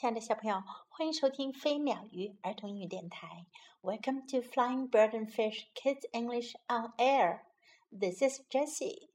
[0.00, 3.44] 亲爱的小朋友，欢迎收听飞鸟鱼儿童英语电台。
[3.82, 7.42] Welcome to Flying Bird and Fish Kids English on Air.
[7.90, 9.10] This is Jessie.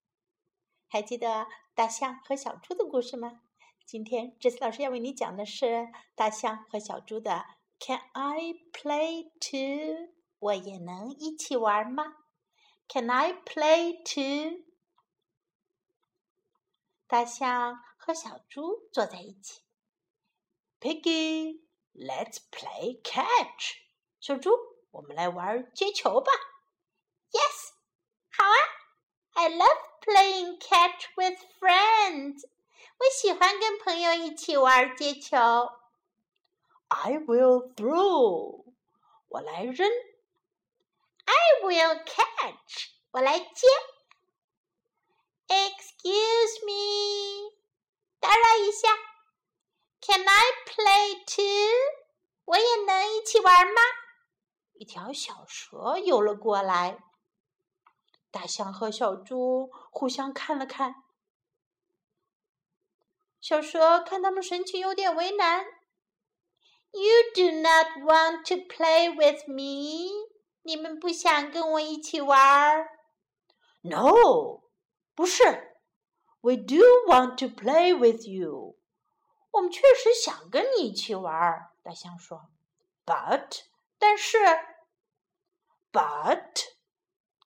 [0.88, 3.42] 还记得大象和小猪的故事吗？
[3.88, 7.44] 今天 Jessie 老师要为你讲的是大象和小猪的
[7.80, 10.14] Can I play too？
[10.38, 12.04] 我也能一起玩吗
[12.88, 14.64] ？Can I play too？
[17.08, 19.65] 大象和小猪坐在一起。
[20.81, 21.61] Piggy,
[21.95, 23.77] let's play catch.
[24.21, 24.51] 小猪，
[24.91, 26.33] 我们来玩接球吧。
[27.31, 27.73] Yes，
[28.31, 28.57] 好啊。
[29.33, 32.49] I love playing catch with friends.
[32.99, 35.37] 我喜欢跟朋友一起玩接球。
[36.89, 38.65] I will throw.
[39.29, 39.89] 我来扔。
[41.25, 42.91] I will catch.
[43.13, 43.67] 我来接。
[45.47, 47.53] Excuse me.
[48.19, 48.89] 打扰一下。
[50.08, 51.44] Can I play too？
[52.46, 53.82] 我也能一起玩吗？
[54.74, 57.00] 一条小蛇游了过来。
[58.30, 60.94] 大象和小猪互相看了看。
[63.42, 65.66] 小蛇看他们神情有点为难。
[66.92, 70.12] You do not want to play with me？
[70.62, 72.88] 你们不想跟我一起玩
[73.82, 74.62] ？No，
[75.16, 75.44] 不是。
[76.42, 76.76] We do
[77.08, 78.78] want to play with you。
[79.56, 82.50] 我们确实想跟你一起玩儿，大象说。
[83.06, 83.62] But，
[83.98, 84.38] 但是
[85.94, 86.74] ，But，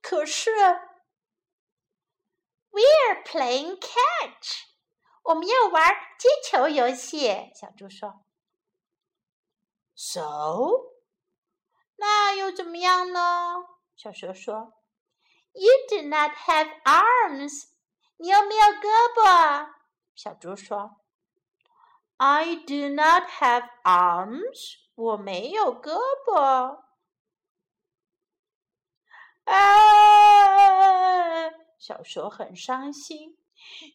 [0.01, 0.49] 可是
[2.71, 4.63] ，We're playing catch，
[5.21, 7.51] 我们要玩接球游戏。
[7.53, 8.25] 小猪说。
[9.95, 10.93] So，
[11.97, 13.55] 那又怎么样呢？
[13.95, 14.73] 小蛇说。
[15.51, 17.69] You do not have arms，
[18.17, 19.69] 你有没有胳膊。
[20.15, 20.95] 小猪说。
[22.18, 24.76] I do not have arms.
[24.94, 26.78] 我没有胳膊。
[29.44, 29.54] 啊！
[31.78, 33.36] 小蛇很伤心。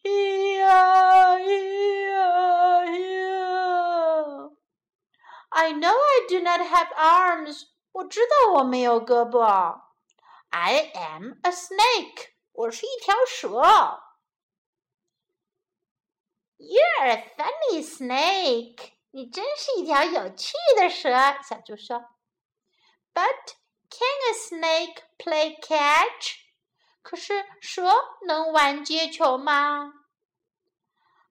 [0.02, 4.50] 咿呀咿呀咿呀！
[5.48, 7.68] I know I do not have arms.
[7.92, 9.80] 我知道我没有胳膊。
[10.50, 12.30] I am a snake.
[12.52, 14.03] 我是一条蛇。
[16.74, 18.92] You're a funny snake.
[19.12, 21.10] 你真是一条有趣的蛇，
[21.42, 22.04] 小猪说。
[23.12, 23.54] But
[23.90, 26.36] can a snake play catch?
[27.02, 27.92] 可是蛇
[28.26, 29.94] 能玩接球吗？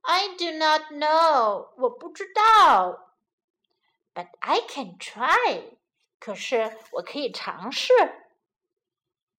[0.01, 1.73] I do not know.
[1.77, 3.16] 我不知道。
[4.13, 5.77] But I can try.
[6.19, 7.94] 可是我可以尝试。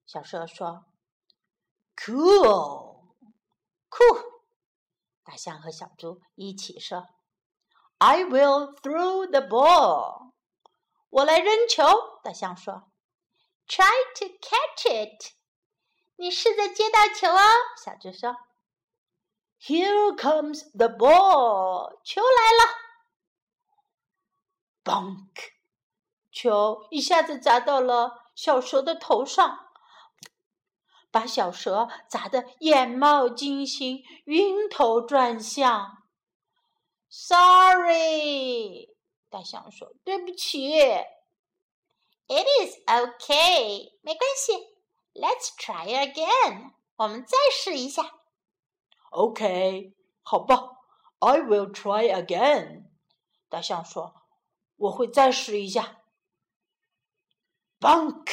[0.06, 0.86] 小蛇说。
[1.96, 3.10] Cool.
[5.25, 7.07] 大象和小猪一起说
[7.97, 10.33] ：“I will throw the ball。”
[11.09, 11.83] 我来扔球。
[12.23, 12.91] 大象说
[13.67, 15.33] ：“Try to catch it。”
[16.17, 17.41] 你试着接到球哦。
[17.83, 18.37] 小猪说
[19.59, 22.85] ：“Here comes the ball。”球来了。
[24.83, 25.53] Bunk！
[26.31, 29.64] 球一下子砸到了小蛇的头上。
[31.15, 36.03] 把小蛇砸得眼冒金星、晕头转向。
[37.09, 38.89] Sorry，
[39.29, 40.73] 大象说：“对不起。”
[42.27, 44.51] It is okay，没关系。
[45.13, 48.03] Let's try again，我们再试一下。
[49.11, 50.57] OK，好吧。
[51.19, 52.89] I will try again，
[53.47, 54.13] 大象说
[54.75, 56.01] ：“我会再试一下。”
[57.79, 58.25] Bunk，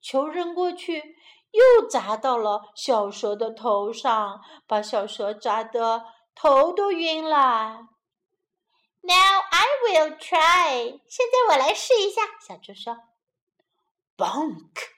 [0.00, 1.15] 球扔过去。
[1.52, 7.88] 又砸到了小蛇的头上，把小蛇砸得头都晕了。
[9.00, 11.00] Now I will try。
[11.08, 12.22] 现在我来试一下。
[12.40, 12.98] 小猪说
[14.16, 14.96] ：“Bunk！”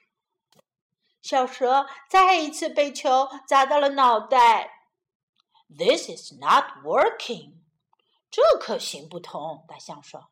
[1.21, 4.87] 小蛇再一次被球砸到了脑袋。
[5.69, 7.53] This is not working。
[8.31, 9.63] 这可行不通。
[9.67, 10.29] 大象说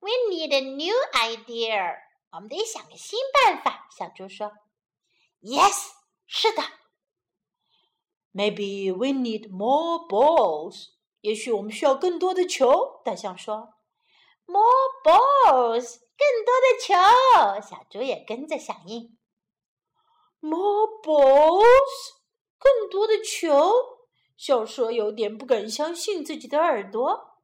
[0.00, 1.96] ：“We need a new idea。”
[2.32, 3.88] 我们得想个新办法。
[3.90, 4.52] 小猪说。
[5.44, 5.90] Yes，
[6.26, 6.62] 是的。
[8.32, 10.86] Maybe we need more balls。
[11.20, 13.02] 也许我们需要更多的球。
[13.04, 13.74] 大象说
[14.46, 14.64] ：“More
[15.04, 16.94] balls，更多的球。”
[17.60, 19.18] 小猪也跟着响应。
[20.40, 22.14] More balls，
[22.58, 23.70] 更多的球。
[24.38, 27.42] 小蛇有点不敢相信自己的耳朵。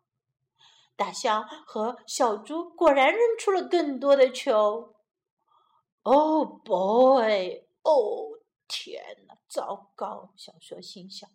[0.96, 4.94] 大象和小猪果然扔出了更多的球。
[6.02, 7.66] Oh boy！
[7.82, 8.38] 哦，
[8.68, 9.36] 天哪！
[9.48, 11.28] 糟糕，小蛇心想。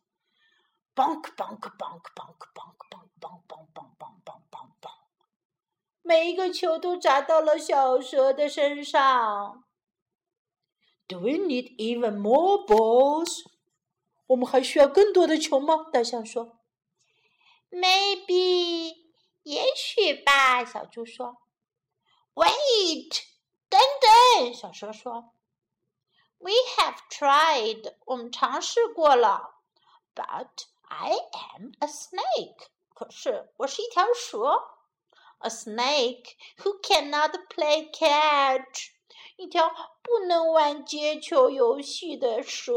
[0.96, 4.96] Bonk bonk bonk bonk bonk bonk bonk bonk bonk bonk bonk bonk
[6.02, 9.66] 每一个球都砸到了小蛇的身上。
[11.08, 13.44] Do we need even more balls？
[14.28, 15.88] 我们还需要更多的球吗？
[15.92, 16.60] 大象说。
[17.70, 18.94] Maybe，
[19.44, 20.64] 也许吧。
[20.64, 21.42] 小猪说。
[22.36, 23.24] Wait，
[23.68, 23.82] 等
[24.40, 24.54] 等。
[24.54, 25.34] 小蛇说。
[26.39, 29.57] We have tried，我们尝试过了。
[30.15, 30.49] But
[30.89, 34.77] I am a snake，可是我是一条蛇。
[35.39, 38.91] A snake who cannot play catch，
[39.37, 39.71] 一条
[40.03, 42.73] 不能玩接球游戏的蛇。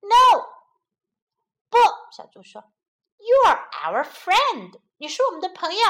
[0.00, 0.48] No，
[1.68, 1.78] 不，
[2.12, 2.62] 小猪说，
[3.18, 5.80] You are our friend，你是我们的朋友。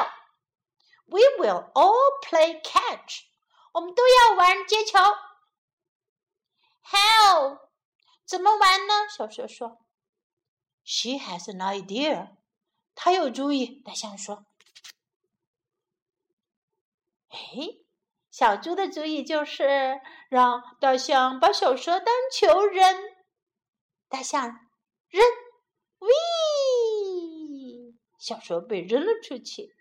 [1.07, 3.25] We will all play catch，
[3.73, 4.99] 我们都要玩接球。
[6.88, 7.58] How？
[8.26, 8.94] 怎么玩呢？
[9.10, 9.86] 小蛇说。
[10.84, 12.36] She has an idea，
[12.94, 13.82] 她有主意。
[13.84, 14.46] 大象说。
[17.30, 17.38] 哎，
[18.30, 20.00] 小猪的主意就是
[20.30, 23.04] 让大象把小蛇当球扔。
[24.08, 24.70] 大象
[25.10, 25.24] 扔
[25.98, 26.10] 喂
[28.20, 29.76] 小蛇被扔了出去。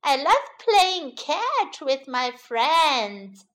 [0.00, 3.46] I love playing catch with my friends。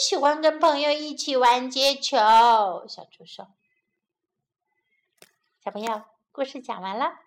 [0.00, 2.16] 喜欢跟朋友一起玩接球。
[2.88, 3.48] 小猪说
[5.64, 6.02] ：“小朋友，
[6.32, 7.20] 故事讲完了。”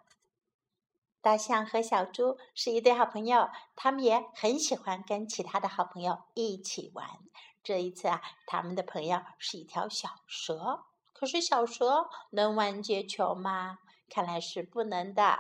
[1.22, 7.20] 大象和小猪是一对好朋友，他们也很喜欢跟其他的好朋友一起玩。
[7.64, 10.84] 这一次啊，他们的朋友是一条小蛇。
[11.14, 13.80] 可是小蛇能玩接球吗？
[14.10, 15.40] 看来是不能的。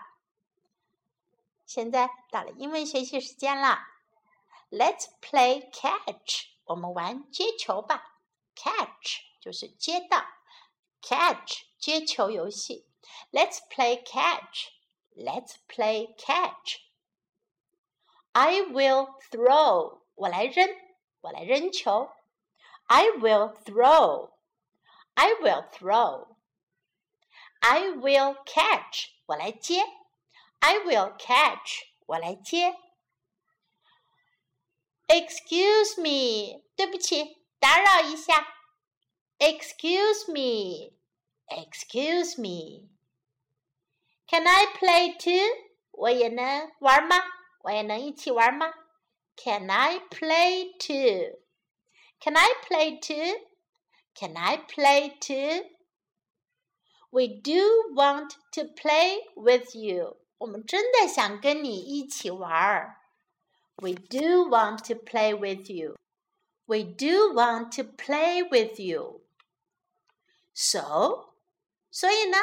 [1.65, 3.79] 现在到了英文学习时间了
[4.69, 8.20] ，Let's play catch，我们玩接球吧。
[8.54, 10.24] Catch 就是接到，
[11.00, 12.86] catch 接球游戏。
[13.30, 16.78] Let's play catch。Let's play catch.
[18.32, 20.00] I will throw.
[20.14, 20.68] 我来扔，
[21.20, 22.10] 我来扔球。
[22.86, 24.32] I will throw.
[25.14, 26.36] I will throw.
[27.60, 29.08] I will catch.
[29.26, 29.82] 我来接。
[30.60, 31.82] I will catch.
[32.06, 32.74] 我来接。
[35.08, 36.62] Excuse me.
[36.74, 38.46] 对不起，打扰一下。
[39.38, 40.92] Excuse me.
[41.48, 42.88] Excuse me.
[44.26, 45.46] Can I play too？
[45.90, 47.16] 我也能玩吗？
[47.64, 48.72] 我也能一起玩吗？
[49.36, 51.40] Can I play too?
[52.20, 53.38] Can I play too?
[54.14, 55.68] Can I play too?
[57.10, 60.16] We do want to play with you.
[60.38, 62.96] 我们真的想跟你一起玩。
[63.76, 65.96] We do want to play with you.
[66.66, 69.22] We do want to play with you.
[70.54, 71.34] So，
[71.90, 72.38] 所以呢？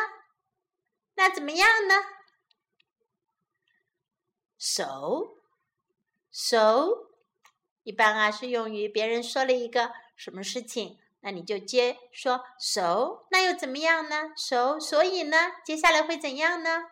[1.16, 1.96] 那怎么样呢？
[6.32, 6.58] So，so，
[7.84, 14.34] 一般啊是用于别人说了一个什么事情，那你就接说 so，那又怎么样呢？
[14.36, 16.90] so，所以呢，接下来会怎样呢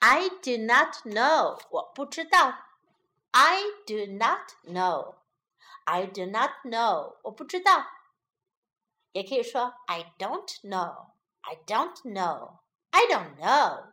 [0.00, 1.60] I do not know.
[1.70, 2.54] 我不知道.
[3.32, 5.14] I do not know.
[5.84, 7.86] I do not know，我不知道。
[9.12, 11.10] 也可以说 I don't know.
[11.42, 12.58] I don't know.
[12.90, 13.92] I don't know.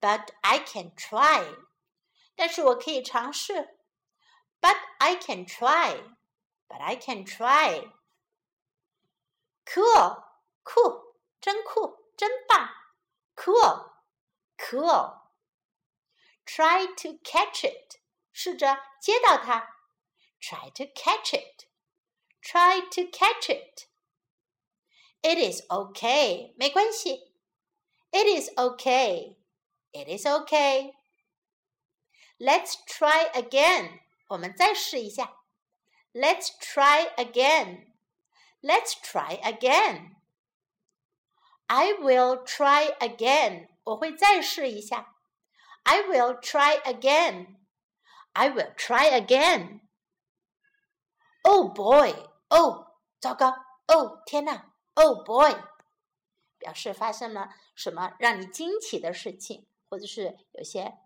[0.00, 1.64] But I can try.
[2.36, 3.78] 但是我可以尝试.
[4.60, 6.02] But I can try.
[6.68, 7.90] But I can try.
[9.64, 10.24] Cool.
[10.62, 11.14] Cool.
[11.40, 12.68] 真酷，真棒.
[13.36, 13.93] Cool.
[14.57, 15.13] cool.
[16.45, 17.99] Try to catch it，
[18.31, 19.75] 试着接到它。
[20.41, 21.65] Try to catch it.
[22.41, 23.87] Try to catch it.
[25.21, 27.33] It is okay，没关系。
[28.11, 29.35] It is okay.
[29.91, 30.93] It is okay.
[32.39, 33.99] Let's try again.
[34.29, 35.35] 我们再试一下。
[36.13, 37.93] Let's try again.
[38.61, 40.15] Let's try again.
[41.67, 43.67] I will try again.
[43.83, 45.15] 我会再试一下。
[45.83, 47.57] I will try again.
[48.33, 49.81] I will try again.
[51.43, 52.13] Oh boy!
[52.49, 52.87] Oh，
[53.19, 53.49] 糟糕！
[53.87, 54.73] 哦，天哪！
[54.93, 55.55] Oh boy，
[56.57, 60.97] 表示发生了什么让你惊奇的事情，或者是有些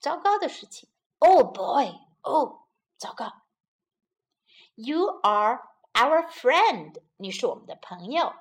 [0.00, 0.88] 糟糕的事情。
[1.18, 2.66] Oh boy，哦，
[2.96, 3.42] 糟糕。
[4.74, 5.60] You are
[5.92, 8.34] our friend，你是我们的朋友。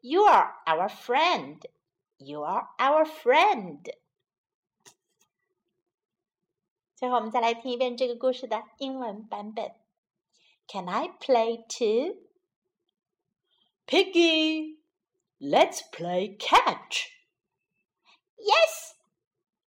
[0.00, 1.60] You are our friend.
[2.18, 3.84] You are our friend.
[6.94, 9.74] 最后，我们再来听一遍这个故事的英文版本。
[10.68, 12.16] Can I play too?
[13.86, 14.78] Piggy,
[15.40, 17.08] let's play catch.
[18.38, 18.94] Yes,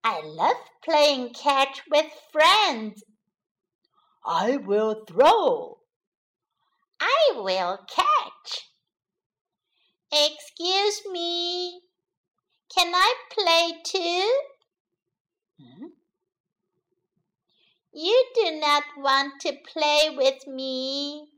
[0.02, 3.02] I love playing catch with friends.
[4.22, 5.80] I will throw.
[6.98, 8.70] I will catch.
[10.10, 11.82] Excuse me.
[12.75, 14.41] Can I play too?
[15.59, 15.87] Hmm?
[17.91, 21.29] You do not want to play with me.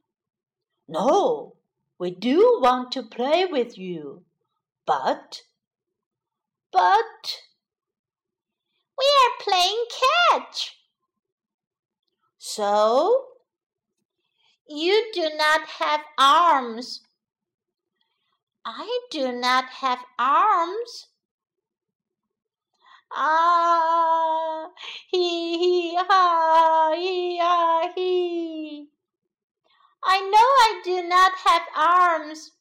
[0.88, 1.55] No,
[1.97, 4.25] we do want to play with you.
[4.85, 5.41] But,
[6.71, 7.41] but,
[8.97, 9.85] we are playing
[10.29, 10.75] catch.
[12.38, 13.25] So,
[14.67, 17.01] you do not have arms.
[18.65, 21.07] I do not have arms.
[23.13, 24.68] Ah,
[25.10, 28.88] he, he, ha, he, ha, he.
[30.03, 32.51] I know I do not have arms.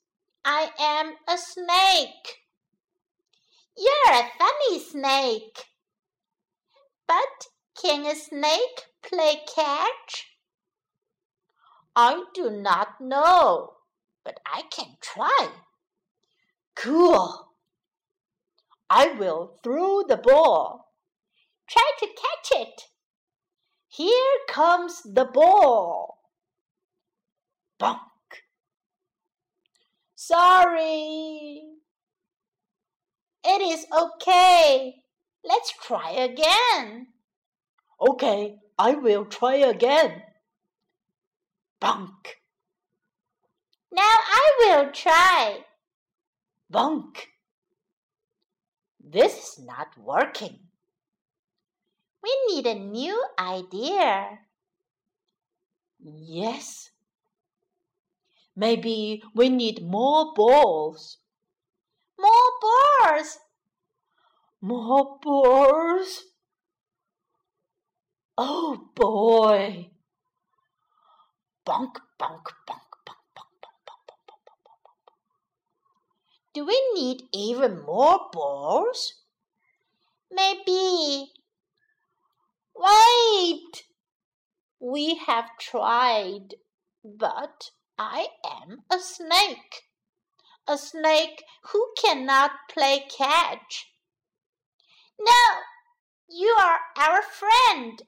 [0.44, 2.42] I am a snake.
[3.76, 5.66] You're a funny snake.
[7.06, 7.48] But
[7.80, 10.36] can a snake play catch?
[11.96, 13.74] I do not know,
[14.24, 15.48] but I can try.
[16.74, 17.49] Cool.
[18.90, 20.92] I will throw the ball.
[21.68, 22.82] Try to catch it.
[23.86, 26.18] Here comes the ball.
[27.80, 27.98] Bonk.
[30.16, 31.62] Sorry.
[33.44, 34.96] It is okay.
[35.44, 37.06] Let's try again.
[38.00, 40.22] Okay, I will try again.
[41.80, 42.40] Bonk.
[43.92, 45.60] Now I will try.
[46.72, 47.26] Bonk.
[49.10, 50.70] This is not working.
[52.22, 54.38] We need a new idea.
[55.98, 56.90] Yes.
[58.54, 61.18] Maybe we need more balls.
[62.18, 63.38] More balls.
[64.60, 66.22] More balls.
[68.38, 69.90] Oh boy.
[71.66, 72.89] Bonk, bonk, bonk.
[76.52, 79.22] Do we need even more balls?
[80.32, 81.32] Maybe.
[82.74, 83.84] Wait!
[84.80, 86.54] We have tried,
[87.04, 89.82] but I am a snake.
[90.66, 93.92] A snake who cannot play catch.
[95.20, 95.32] No,
[96.28, 98.02] you are our friend.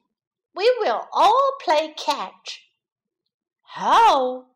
[0.53, 2.67] We will all play catch.
[3.75, 4.47] How?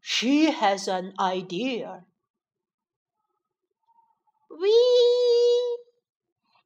[0.00, 2.04] She has an idea.
[4.60, 5.78] Wee!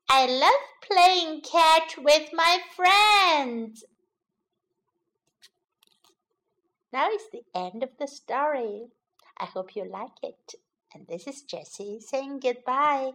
[0.09, 0.53] I love
[0.83, 3.85] playing catch with my friends.
[6.93, 8.87] Now is the end of the story.
[9.39, 10.55] I hope you like it.
[10.95, 13.13] And this is Jessie saying goodbye.